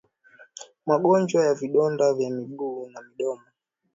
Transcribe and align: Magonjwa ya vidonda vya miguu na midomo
Magonjwa 0.85 1.43
ya 1.45 1.53
vidonda 1.53 2.13
vya 2.13 2.29
miguu 2.29 2.89
na 2.89 3.01
midomo 3.01 3.43